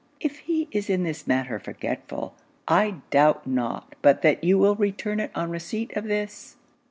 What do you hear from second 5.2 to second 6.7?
on receipt of this.